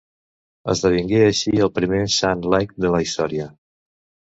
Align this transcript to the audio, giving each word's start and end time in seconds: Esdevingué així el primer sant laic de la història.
Esdevingué 0.73 1.21
així 1.27 1.55
el 1.67 1.73
primer 1.77 2.03
sant 2.17 2.45
laic 2.57 2.77
de 2.87 2.95
la 2.97 3.07
història. 3.09 3.51